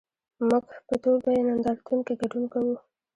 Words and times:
موږ 0.47 0.63
په 0.87 0.95
دوبۍ 1.03 1.37
نندارتون 1.47 1.99
کې 2.05 2.13
ګډون 2.21 2.43
کوو؟ 2.53 2.75